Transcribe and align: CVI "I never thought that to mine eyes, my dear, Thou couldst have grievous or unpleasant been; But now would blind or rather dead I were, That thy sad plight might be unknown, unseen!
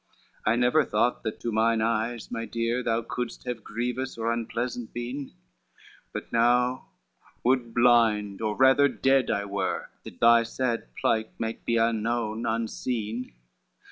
CVI 0.47 0.53
"I 0.53 0.55
never 0.55 0.83
thought 0.83 1.21
that 1.21 1.39
to 1.41 1.51
mine 1.51 1.79
eyes, 1.79 2.31
my 2.31 2.43
dear, 2.45 2.81
Thou 2.81 3.03
couldst 3.03 3.43
have 3.45 3.63
grievous 3.63 4.17
or 4.17 4.33
unpleasant 4.33 4.95
been; 4.95 5.35
But 6.11 6.33
now 6.33 6.89
would 7.43 7.75
blind 7.75 8.41
or 8.41 8.55
rather 8.57 8.87
dead 8.87 9.29
I 9.29 9.45
were, 9.45 9.91
That 10.03 10.19
thy 10.19 10.41
sad 10.41 10.95
plight 10.95 11.39
might 11.39 11.65
be 11.65 11.77
unknown, 11.77 12.47
unseen! 12.47 13.35